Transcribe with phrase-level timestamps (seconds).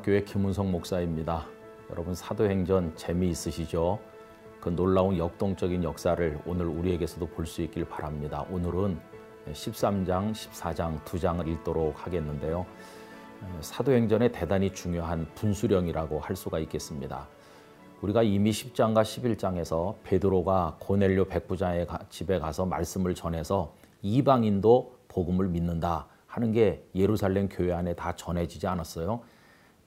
[0.00, 1.46] 성락교회 김은성 목사입니다.
[1.90, 3.98] 여러분 사도행전 재미있으시죠?
[4.60, 8.44] 그 놀라운 역동적인 역사를 오늘 우리에게서도 볼 수 있길 바랍니다.
[8.50, 8.98] 오늘은
[9.52, 12.66] 13장, 14장 두 장을 읽도록 하겠는데요.
[13.60, 17.28] 사도행전의 대단히 중요한 분수령이라고 할 수가 있겠습니다.
[18.02, 26.52] 우리가 이미 10장과 11장에서 베드로가 고넬료 백부장의 집에 가서 말씀을 전해서 이방인도 복음을 믿는다 하는
[26.52, 29.20] 게 예루살렘 교회 안에 다 전해지지 않았어요.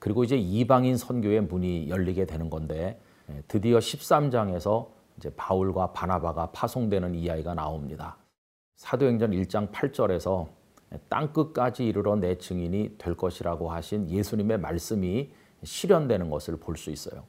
[0.04, 3.00] 그리고 이제 이방인 선교의 문이 열리게 되는 건데
[3.48, 8.18] 드디어 13장에서 이제 바울과 바나바가 파송되는 이야기가 나옵니다.
[8.76, 10.48] 사도행전 1장 8절에서
[11.08, 15.30] 땅 끝까지 이르러 내 증인이 될 것이라고 하신 예수님의 말씀이
[15.62, 17.22] 실현되는 것을 볼 수 있어요.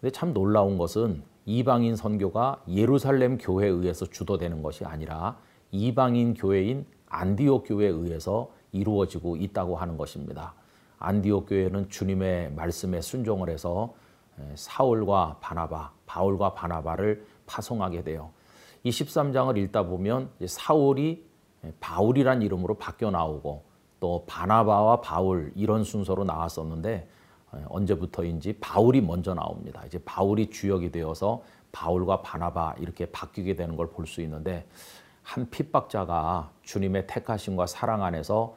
[0.00, 5.38] 근데 참 놀라운 것은 이방인 선교가 예루살렘 교회에 의해서 주도되는 것이 아니라
[5.70, 10.54] 이방인 교회인 안디옥 교회에 의해서 이루어지고 있다고 하는 것입니다.
[10.98, 13.94] 안디옥 교회는 주님의 말씀에 순종을 해서
[14.54, 18.30] 사울과 바나바, 바울과 바나바를 파송하게 돼요.
[18.82, 21.24] 이 13장을 읽다 보면 사울이
[21.80, 23.64] 바울이란 이름으로 바뀌어 나오고
[23.98, 27.08] 또 바나바와 바울 이런 순서로 나왔었는데
[27.68, 29.82] 언제부터인지 바울이 먼저 나옵니다.
[29.86, 34.66] 이제 바울이 주역이 되어서 바울과 바나바 이렇게 바뀌게 되는 걸 볼 수 있는데
[35.22, 38.54] 한 핍박자가 주님의 택하심과 사랑 안에서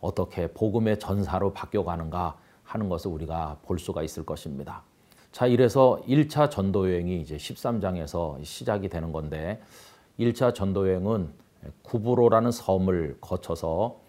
[0.00, 4.82] 어떻게 복음의 전사로 바뀌어가는가 하는 것을 우리가 볼 수가 있을 것입니다.
[5.32, 9.60] 자, 이래서 1차 전도 여행이 이제 13장에서 시작이 되는 건데
[10.18, 11.30] 1차 전도 여행은
[11.82, 14.00] 구브로라는 섬을 거쳐서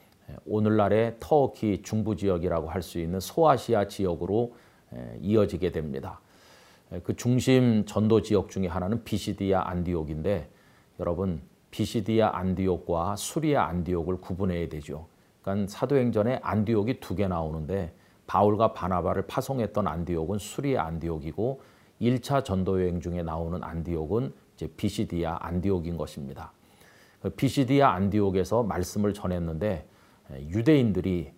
[0.45, 4.53] 오늘날의 터키 중부 지역이라고 할 수 있는 소아시아 지역으로
[5.21, 6.21] 이어지게 됩니다.
[7.03, 10.49] 그 중심 전도 지역 중에 하나는 비시디아 안디옥인데
[10.99, 15.07] 여러분 비시디아 안디옥과 수리아 안디옥을 구분해야 되죠.
[15.41, 17.93] 그러니까 사도행전에 안디옥이 두 개 나오는데
[18.27, 21.61] 바울과 바나바를 파송했던 안디옥은 수리아 안디옥이고
[22.01, 26.51] 1차 전도 여행 중에 나오는 안디옥은 이제 비시디아 안디옥인 것입니다.
[27.21, 29.87] 그 비시디아 안디옥에서 말씀을 전했는데
[30.49, 31.33] 유대인들이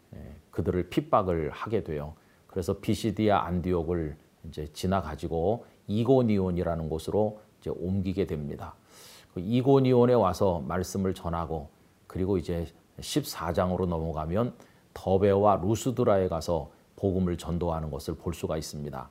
[0.52, 2.14] 그들을 핍박을 하게 돼요.
[2.48, 4.18] 그래서 비시디아 안디옥을
[4.50, 8.76] 이제 지나 가지고 이고니온이라는 곳으로 이제 옮기게 됩니다.
[9.34, 11.70] 그 이고니온에 와서 말씀을 전하고
[12.08, 12.66] 그리고 이제
[13.02, 14.54] 14장으로 넘어가면
[14.94, 19.10] 더베와 루스드라에 가서 복음을 전도하는 것을 볼 수가 있습니다.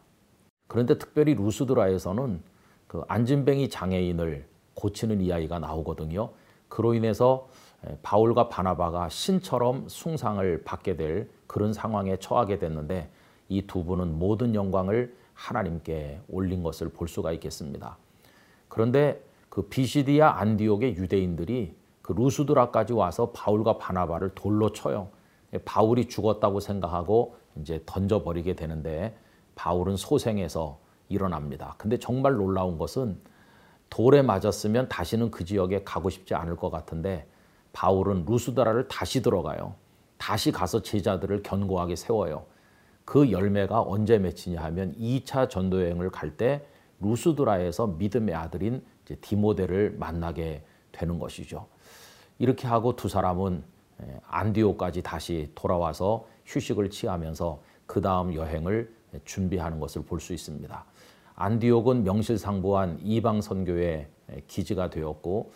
[0.68, 2.42] 그런데 특별히 루스드라에서는
[2.86, 6.30] 그 안진뱅이 장애인을 고치는 이야기가 나오거든요.
[6.68, 7.48] 그로 인해서
[8.02, 13.10] 바울과 바나바가 신처럼 숭상을 받게 될 그런 상황에 처하게 됐는데
[13.48, 17.96] 이 두 분은 모든 영광을 하나님께 올린 것을 볼 수가 있겠습니다.
[18.68, 21.74] 그런데 그 비시디아 안디옥의 유대인들이
[22.10, 25.10] 그 루스드라까지 와서 바울과 바나바를 돌로 쳐요.
[25.65, 29.16] 바울이 죽었다고 생각하고 이제 던져버리게 되는데
[29.54, 31.76] 바울은 소생해서 일어납니다.
[31.78, 33.16] 근데 정말 놀라운 것은
[33.91, 37.28] 돌에 맞았으면 다시는 그 지역에 가고 싶지 않을 것 같은데
[37.72, 39.75] 바울은 루스드라를 다시 들어가요.
[40.19, 42.44] 다시 가서 제자들을 견고하게 세워요.
[43.04, 46.66] 그 열매가 언제 맺히냐 하면 2차 전도 여행을 갈 때
[46.99, 48.82] 루스드라에서 믿음의 아들인
[49.20, 51.69] 디모데를 만나게 되는 것이죠.
[52.40, 53.62] 이렇게 하고 두 사람은
[54.26, 58.90] 안디오까지 다시 돌아와서 휴식을 취하면서 그 다음 여행을
[59.26, 60.84] 준비하는 것을 볼 수 있습니다.
[61.34, 64.08] 안디옥은 명실상부한 이방 선교의
[64.46, 65.52] 기지가 되었고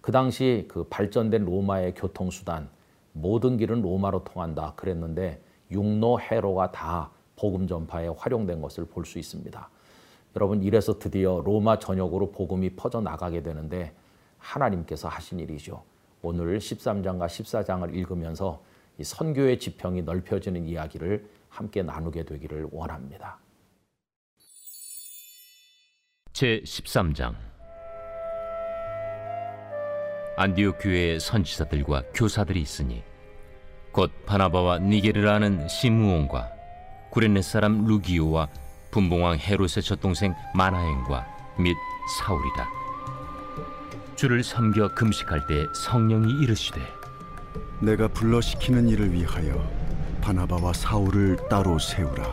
[0.00, 2.70] 그 당시 그 발전된 로마의 교통 수단
[3.12, 5.38] 모든 길은 로마로 통한다 그랬는데
[5.70, 9.68] 육로 해로가 다 복음 전파에 활용된 것을 볼 수 있습니다.
[10.34, 13.92] 여러분 이래서 드디어 로마 전역으로 복음이 퍼져 나가게 되는데
[14.38, 15.82] 하나님께서 하신 일이죠.
[16.22, 18.62] 오늘 13장과 14장을 읽으면서
[19.02, 23.38] 선교의 지평이 넓혀지는 이야기를 함께 나누게 되기를 원합니다.
[26.32, 27.34] 제 13장
[30.36, 33.02] 안디옥 교회의 선지자들과 교사들이 있으니
[33.92, 36.50] 곧 바나바와 니게르라는 시므온과
[37.10, 38.48] 구레네 사람 루기오와
[38.92, 41.26] 분봉왕 헤롯의 젖동생 마나행과
[41.58, 41.76] 및
[42.18, 42.81] 사울이다.
[44.22, 46.80] 주를 섬겨 금식할 때 성령이 이르시되
[47.80, 49.68] 내가 불러시키는 일을 위하여
[50.20, 52.24] 바나바와 사울을 따로 세우라.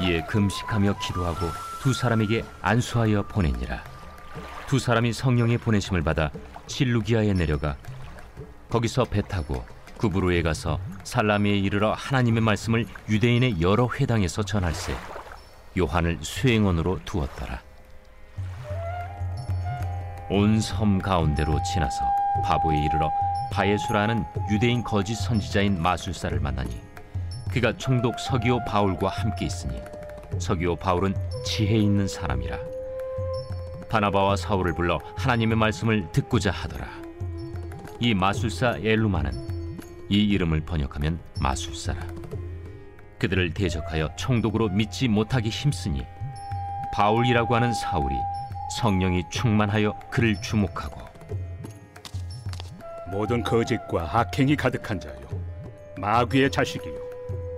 [0.00, 1.48] 이에 금식하며 기도하고
[1.80, 3.82] 두 사람에게 안수하여 보내니라.
[4.68, 6.30] 두 사람이 성령의 보내심을 받아
[6.68, 7.76] 실루기아에 내려가
[8.70, 9.64] 거기서 배 타고
[9.96, 14.94] 구브로에 가서 살라미에 이르러 하나님의 말씀을 유대인의 여러 회당에서 전할세
[15.76, 17.71] 요한을 수행원으로 두었더라.
[20.32, 22.06] 온 섬 가운데로 지나서
[22.42, 23.12] 바보에 이르러
[23.52, 26.80] 바예수라는 유대인 거짓 선지자인 마술사를 만나니
[27.50, 29.78] 그가 총독 서기오 바울과 함께 있으니
[30.38, 31.14] 서기오 바울은
[31.44, 32.56] 지혜 있는 사람이라.
[33.90, 36.86] 바나바와 사울을 불러 하나님의 말씀을 듣고자 하더라.
[38.00, 39.32] 이 마술사 엘루마는
[40.08, 42.00] 이 이름을 번역하면 마술사라.
[43.18, 46.06] 그들을 대적하여 총독으로 믿지 못하기 힘쓰니
[46.94, 48.14] 바울이라고 하는 사울이
[48.78, 51.00] 성령이 충만하여 그를 주목하고
[53.10, 55.20] 모든 거짓과 악행이 가득한 자요
[55.98, 56.94] 마귀의 자식이요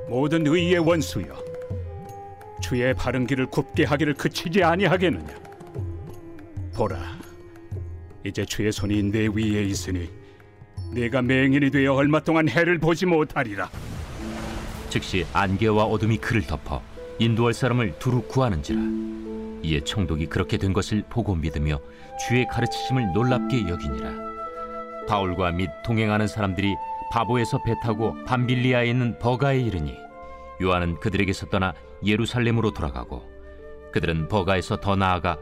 [0.08, 1.44] 모든 의의 원수여
[2.60, 5.34] 주의 바른 길을 굽게 하기를 그치지 아니하겠느냐?
[6.74, 6.98] 보라
[8.24, 10.10] 이제 주의 손이 내 위에 있으니
[10.92, 13.68] 내가 맹인이 되어 얼마 동안 해를 보지 못하리라.
[14.88, 16.80] 즉시 안개와 어둠이 그를 덮어
[17.18, 18.80] 인도할 사람을 두루 구하는지라
[19.64, 21.80] 이에 총독이 그렇게 된 것을 보고 믿으며
[22.26, 24.12] 주의 가르치심을 놀랍게 여기니라.
[25.08, 26.74] 바울과 및 동행하는 사람들이
[27.10, 29.96] 바보에서 배 타고 밤빌리아에 있는 버가에 이르니
[30.62, 31.74] 요한은 그들에게서 떠나
[32.04, 33.22] 예루살렘으로 돌아가고
[33.92, 35.38] 그들은 버가에서 더 나아가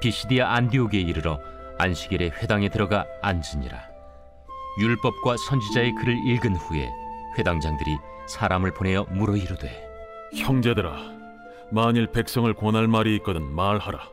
[0.00, 1.38] 비시디아 안디옥에 이르러
[1.78, 3.92] 안식일에 회당에 들어가 앉으니라.
[4.80, 6.90] 율법과 선지자의 글을 읽은 후에
[7.38, 9.86] 회당장들이 사람을 보내어 물어 이르되
[10.34, 11.21] 형제들아,
[11.72, 14.10] 만일 백성을 권할 말이 있거든 말하라.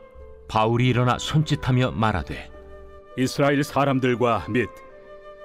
[0.48, 2.50] 바울이 일어나 손짓하며 말하되
[3.16, 4.68] 이스라엘 사람들과 및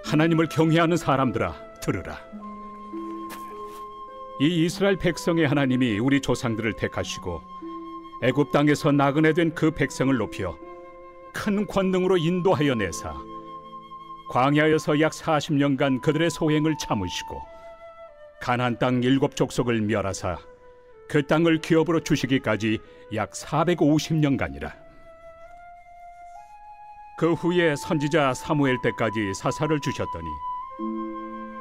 [0.06, 2.18] 하나님을 경외하는 사람들아 들으라
[4.40, 7.42] 이 이스라엘 백성의 하나님이 우리 조상들을 택하시고
[8.24, 10.58] 애굽 땅에서 나그네 된 그 백성을 높여
[11.34, 13.14] 큰 권능으로 인도하여 내사
[14.30, 17.42] 광야에서 약 40년간 그들의 소행을 참으시고
[18.42, 20.40] 가나안 땅 일곱 족속을 멸하사
[21.08, 22.80] 그 땅을 기업으로 주시기까지
[23.14, 24.86] 약 450년간이라.
[27.18, 30.28] 그 후에 선지자 사무엘 때까지 사사를 주셨더니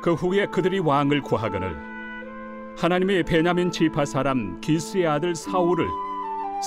[0.02, 5.88] 그 후에 그들이 왕을 구하거늘 하나님이 베냐민 지파 사람 기스의 아들 사울을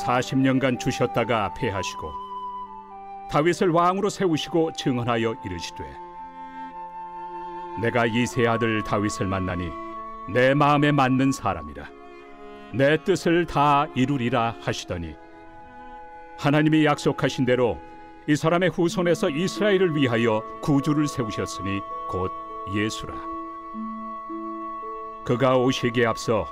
[0.06, 2.14] 40년간 주셨다가 패하시고
[3.30, 5.84] 다윗을 왕으로 세우시고 증언하여 이르시되
[7.82, 9.70] 내가 이세 아들 다윗을 만나니
[10.30, 11.97] 내 마음에 맞는 사람이라
[12.74, 15.16] 내 뜻을 다 이루리라 하시더니
[16.38, 17.80] 하나님이 약속하신 대로
[18.28, 21.80] 이 사람의 후손에서 이스라엘을 위하여 구주를 세우셨으니
[22.10, 22.30] 곧
[22.76, 23.14] 예수라.
[25.26, 26.46] 그가 오시기에 앞서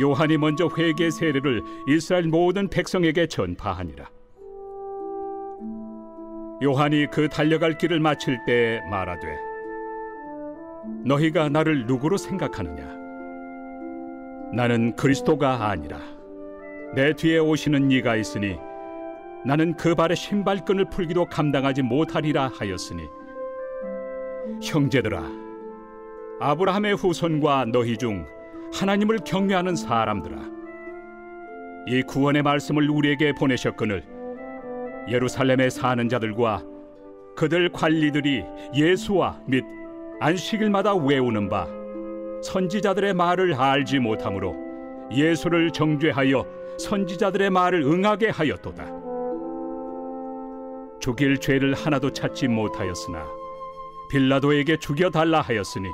[0.00, 4.08] 요한이 먼저 회개 세례를 이스라엘 모든 백성에게 전파하니라.
[6.62, 9.38] 요한이 그 달려갈 길을 마칠 때 말하되
[11.04, 13.05] 너희가 나를 누구로 생각하느냐?
[14.52, 15.98] 나는 그리스도가 아니라
[16.94, 18.56] 내 뒤에 오시는 이가 있으니
[19.44, 23.02] 나는 그 발의 신발끈을 풀기도 감당하지 못하리라 하였으니
[24.62, 25.22] 형제들아
[26.40, 28.26] 아브라함의 후손과 너희 중
[28.72, 30.36] 하나님을 경외하는 사람들아
[31.88, 34.04] 이 구원의 말씀을 우리에게 보내셨거늘
[35.08, 36.62] 예루살렘에 사는 자들과
[37.36, 38.42] 그들 관리들이
[38.74, 39.64] 예수와 및
[40.20, 41.68] 안식일마다 외우는 바
[42.46, 44.54] 선지자들의 말을 알지 못하므로
[45.10, 46.46] 예수를 정죄하여
[46.78, 48.86] 선지자들의 말을 응하게 하였도다.
[51.00, 53.26] 죽일 죄를 하나도 찾지 못하였으나
[54.10, 55.88] 빌라도에게 죽여달라 하였으니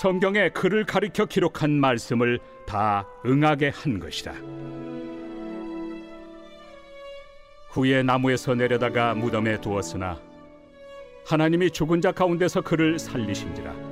[0.00, 4.32] 성경에 그를 가리켜 기록한 말씀을 다 응하게 한 것이다.
[7.70, 10.18] 후에 나무에서 내려다가 무덤에 두었으나
[11.26, 13.87] 하나님이 죽은 자 가운데서 그를 살리신지라.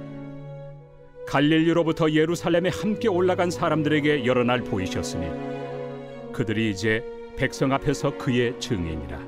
[1.27, 5.27] 갈릴리로부터 예루살렘에 함께 올라간 사람들에게 여러 날 보이셨으니
[6.33, 7.05] 그들이 이제
[7.37, 9.19] 백성 앞에서 그의 증인이라.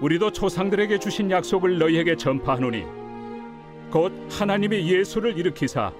[0.00, 2.84] 우리도 조상들에게 주신 약속을 너희에게 전파하노니
[3.90, 5.92] 곧 하나님이 예수를 일으키사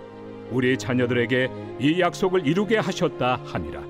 [0.50, 3.82] 우리 자녀들에게 이 약속을 이루게 하셨다 함이라.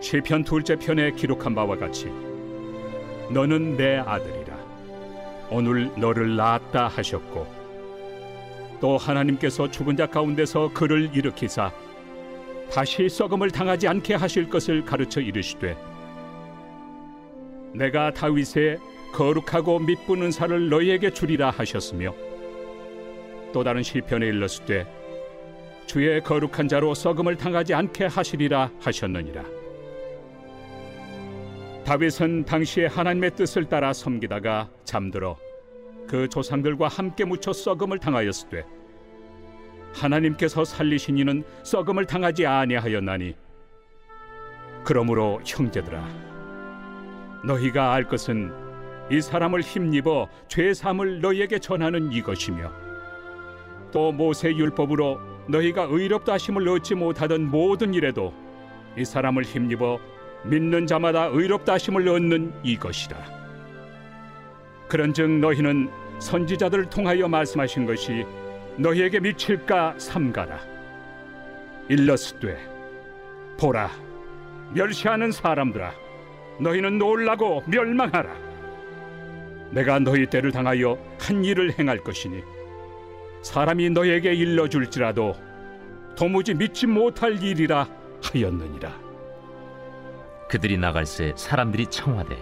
[0.00, 2.12] 시편 둘째 편에 기록한 바와 같이
[3.30, 4.56] 너는 내 아들이라
[5.50, 7.61] 오늘 너를 낳았다 하셨고
[8.82, 11.70] 또 하나님께서 죽은 자 가운데서 그를 일으키사
[12.68, 15.76] 다시 썩음을 당하지 않게 하실 것을 가르쳐 이르시되
[17.74, 18.80] 내가 다윗의
[19.12, 22.12] 거룩하고 밑부는 살을 너희에게 주리라 하셨으며
[23.52, 24.84] 또 다른 시편에 일렀을
[25.86, 29.44] 주의 거룩한 자로 썩음을 당하지 않게 하시리라 하셨느니라.
[31.84, 35.36] 다윗은 당시에 하나님의 뜻을 따라 섬기다가 잠들어
[36.12, 38.66] 그 조상들과 함께 묻혀 썩음을 당하였을 때
[39.94, 43.34] 하나님께서 살리신 이는 썩음을 당하지 아니하였나니.
[44.84, 46.06] 그러므로 형제들아
[47.46, 48.52] 너희가 알 것은
[49.10, 52.70] 이 사람을 힘입어 죄 사함을 너희에게 전하는 이것이며
[53.90, 58.34] 또 모세 율법으로 너희가 의롭다 하심을 얻지 못하던 모든 일에도
[58.98, 59.98] 이 사람을 힘입어
[60.44, 63.16] 믿는 자마다 의롭다 하심을 얻는 이것이라.
[64.88, 68.24] 그런즉 너희는 선지자들을 통하여 말씀하신 것이
[68.76, 70.60] 너희에게 미칠까 삼가라.
[71.88, 72.58] 일러스되
[73.58, 73.90] 보라
[74.72, 75.92] 멸시하는 사람들아
[76.60, 78.34] 너희는 놀라고 멸망하라.
[79.72, 82.42] 내가 너희 때를 당하여 한 일을 행할 것이니
[83.42, 85.34] 사람이 너에게 일러줄지라도
[86.16, 87.88] 도무지 믿지 못할 일이라
[88.22, 88.92] 하였느니라.
[90.48, 92.36] 그들이 나갈새 사람들이 청하되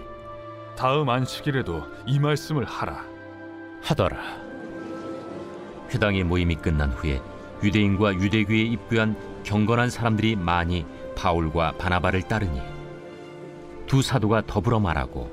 [0.76, 3.09] 다음 안식일에도 이 말씀을 하라.
[3.82, 4.18] 하더라.
[5.90, 7.20] 회당의 모임이 끝난 후에
[7.62, 12.60] 유대인과 유대교에 입교한 경건한 사람들이 많이 바울과 바나바를 따르니
[13.86, 15.30] 두 사도가 더불어 말하고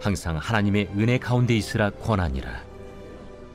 [0.00, 2.62] 항상 하나님의 은혜 가운데 있으라 권하니라.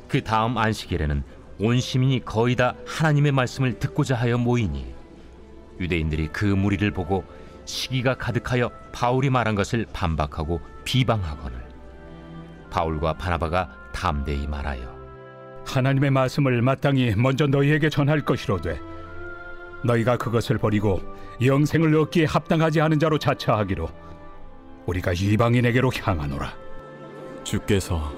[0.08, 1.24] 그 다음 안식일에는
[1.60, 4.94] 온 시민이 거의 다 하나님의 말씀을 듣고자 하여 모이니
[5.80, 7.24] 유대인들이 그 무리를 보고
[7.66, 11.60] 시기가 가득하여 바울이 말한 것을 반박하고 비방하거늘
[12.72, 14.98] 바울과 바나바가 담대히 말하여
[15.66, 18.80] 하나님의 말씀을 마땅히 먼저 너희에게 전할 것이로되
[19.84, 21.02] 너희가 그것을 버리고
[21.44, 23.90] 영생을 얻기에 합당하지 않은 자로 자처하기로
[24.86, 26.54] 우리가 이방인에게로 향하노라.
[27.44, 28.12] 주께서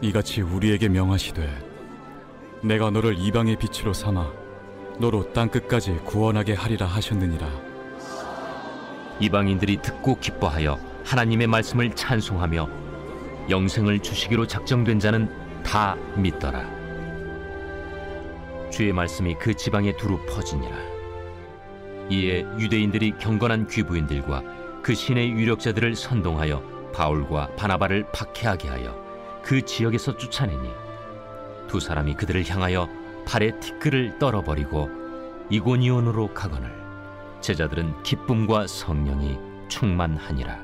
[0.00, 1.48] 이같이 우리에게 명하시되
[2.62, 4.32] 내가 너를 이방의 빛으로 삼아
[4.98, 7.46] 너로 땅 끝까지 구원하게 하리라 하셨느니라.
[9.20, 12.83] 이방인들이 듣고 기뻐하여 하나님의 말씀을 찬송하며
[13.48, 15.28] 영생을 주시기로 작정된 자는
[15.62, 16.64] 다 믿더라.
[18.70, 20.76] 주의 말씀이 그 지방에 두루 퍼지니라.
[22.10, 24.42] 이에 유대인들이 경건한 귀부인들과
[24.82, 29.04] 그 신의 유력자들을 선동하여 바울과 바나바를 박해하게 하여
[29.42, 30.68] 그 지역에서 쫓아내니
[31.68, 32.88] 두 사람이 그들을 향하여
[33.26, 34.90] 발에 티끌을 떨어버리고
[35.50, 36.72] 이고니온으로 가거늘
[37.40, 40.63] 제자들은 기쁨과 성령이 충만하니라.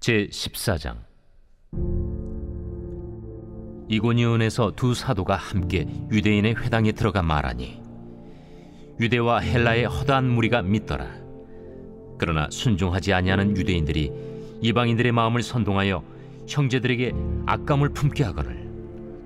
[0.00, 0.96] 제 14장
[3.90, 7.82] 이고니온에서 두 사도가 함께 유대인의 회당에 들어가 말하니
[8.98, 11.06] 유대와 헬라의 허다한 무리가 믿더라.
[12.16, 14.10] 그러나 순종하지 아니하는 유대인들이
[14.62, 16.02] 이방인들의 마음을 선동하여
[16.48, 17.12] 형제들에게
[17.44, 18.70] 악감을 품게 하거늘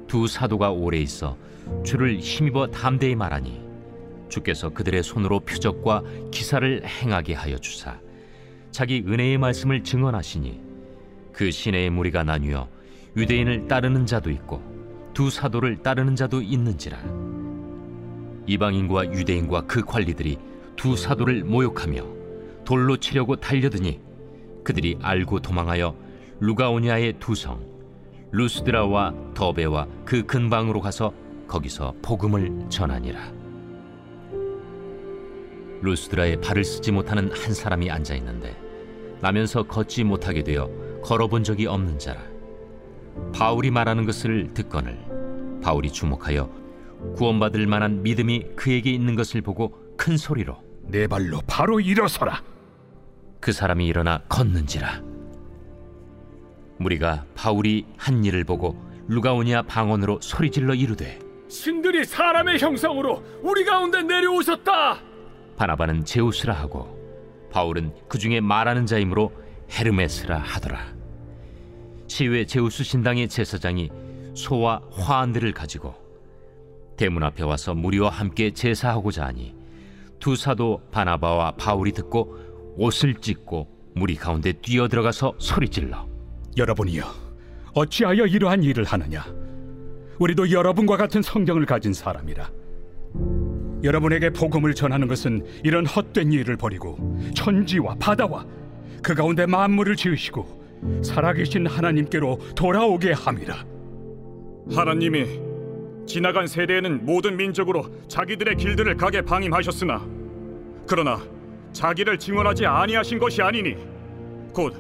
[0.09, 1.37] 두 사도가 오래 있어
[1.85, 3.63] 주를 힘입어 담대히 말하니
[4.29, 6.03] 주께서 그들의 손으로 표적과
[6.33, 7.97] 기사를 행하게 하여 주사
[8.73, 10.64] 자기 은혜의 말씀을 증언하시니
[11.35, 12.69] 그 시내의 무리가 나뉘어
[13.17, 14.63] 유대인을 따르는 자도 있고
[15.13, 16.99] 두 사도를 따르는 자도 있는지라.
[18.47, 20.39] 이방인과 유대인과 그 관리들이
[20.77, 22.03] 두 사도를 모욕하며
[22.65, 24.01] 돌로 치려고 달려드니
[24.65, 25.95] 그들이 알고 도망하여
[26.41, 27.75] 루가오니아의 두 성
[28.33, 31.13] 루스드라와 더베와 그 근방으로 가서
[31.47, 33.33] 거기서 복음을 전하니라.
[35.83, 38.57] 루스드라에 발을 쓰지 못하는 한 사람이 앉아 있는데
[39.21, 40.69] 나면서 걷지 못하게 되어
[41.05, 42.23] 걸어본 적이 없는 자라.
[43.35, 44.99] 바울이 말하는 것을 듣거늘
[45.63, 46.51] 바울이 주목하여
[47.17, 52.43] 구원받을 만한 믿음이 그에게 있는 것을 보고 큰 소리로 내 발로 바로 일어서라.
[53.39, 55.03] 그 사람이 일어나 걷는지라.
[56.79, 61.19] 무리가 바울이 한 일을 보고 루가오니아 방언으로 소리질러 이르되
[61.49, 65.01] 신들이 사람의 형상으로 우리 가운데 내려오셨다.
[65.57, 66.99] 바나바는 제우스라 하고
[67.53, 69.44] 바울은 그 중에 말하는 자이므로
[69.75, 70.95] 헤르메스라 하더라.
[72.07, 73.91] 시외 제우스 신당의 제사장이
[74.35, 75.95] 소와 화환들을 가지고
[76.97, 79.55] 대문 앞에 와서 무리와 함께 제사하고자 하니
[80.21, 82.39] 두 사도 바나바와 바울이 듣고
[82.77, 86.09] 옷을 찢고 무리 가운데 뛰어 들어가서 소리질러.
[86.57, 87.05] 여러분이여
[87.75, 89.25] 어찌하여 이러한 일을 하느냐?
[90.21, 92.49] 우리도 여러분과 같은 성경을 가진 사람이라.
[93.83, 98.47] 여러분에게 복음을 전하는 것은 이런 헛된 일을 버리고 천지와 바다와
[99.05, 103.55] 그 가운데 만물을 지으시고 살아계신 하나님께로 돌아오게 함이라.
[104.75, 105.27] 하나님이
[106.07, 110.07] 지나간 세대에는 모든 민족으로 자기들의 길들을 가게 방임하셨으나
[110.87, 111.21] 그러나
[111.73, 113.77] 자기를 증언하지 아니하신 것이 아니니
[114.55, 114.75] 곧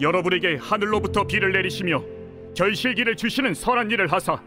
[0.00, 2.02] 여러분에게 하늘로부터 비를 내리시며
[2.56, 4.42] 결실기를 주시는 선한 일을 하사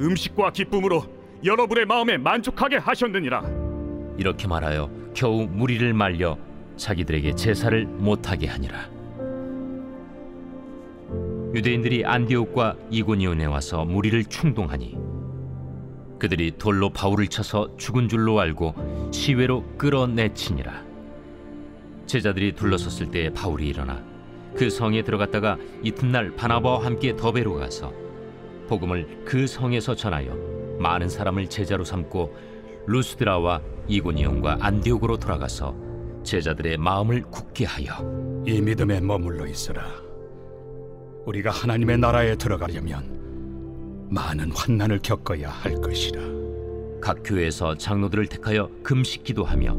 [0.00, 1.04] 음식과 기쁨으로
[1.44, 3.44] 여러분의 마음에 만족하게 하셨느니라.
[4.16, 6.36] 이렇게 말하여 겨우 무리를 말려
[6.78, 8.88] 자기들에게 제사를 못하게 하니라.
[11.54, 14.96] 유대인들이 안디옥과 이고니온에 와서 무리를 충동하니
[16.18, 20.84] 그들이 돌로 바울을 쳐서 죽은 줄로 알고 시외로 끌어내치니라.
[22.06, 24.02] 제자들이 둘러섰을 때 바울이 일어나
[24.56, 27.92] 그 성에 들어갔다가 이튿날 바나바와 함께 더베로 가서
[28.68, 30.36] 복음을 그 성에서 전하여
[30.78, 32.36] 많은 사람을 제자로 삼고
[32.86, 35.87] 루스드라와 이고니온과 안디옥으로 돌아가서
[36.28, 39.82] 제자들의 마음을 굳게 하여 이 믿음에 머물러 있으라.
[41.24, 46.20] 우리가 하나님의 나라에 들어가려면 많은 환난을 겪어야 할 것이라.
[47.00, 49.78] 각 교회에서 장로들을 택하여 금식 기도하며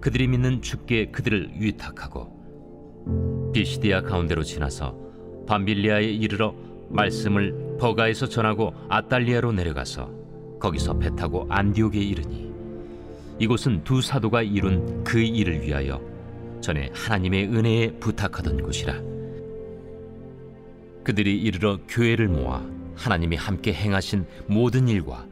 [0.00, 4.98] 그들이 믿는 주께 그들을 위탁하고 비시디아 가운데로 지나서
[5.46, 6.56] 밤빌리아에 이르러
[6.88, 10.10] 말씀을 버가에서 전하고 아달리아로 내려가서
[10.58, 12.53] 거기서 배 타고 안디옥에 이르니
[13.38, 16.00] 이곳은 두 사도가 이룬 그 일을 위하여
[16.60, 18.94] 전에 하나님의 은혜에 부탁하던 곳이라
[21.04, 22.64] 그들이 이르러 교회를 모아
[22.96, 25.26] 하나님이 함께 행하신 모든 일과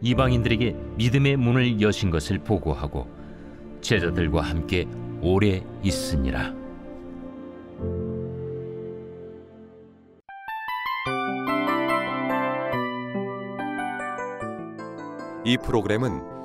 [0.00, 3.08] 이방인들에게 믿음의 문을 여신 것을 보고하고
[3.80, 4.86] 제자들과 함께
[5.20, 6.54] 오래 있으니라.
[15.46, 16.43] 이 프로그램은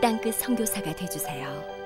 [0.00, 1.77] 땅끝 선교사가 되주세요.